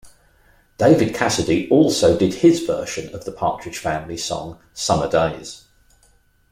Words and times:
David 0.79 1.13
Cassidy 1.13 1.69
also 1.69 2.17
did 2.17 2.33
his 2.33 2.61
version 2.65 3.13
of 3.13 3.23
the 3.23 3.31
Partridge 3.31 3.77
Family 3.77 4.17
song, 4.17 4.57
"Summer 4.73 5.07
Days". 5.07 5.65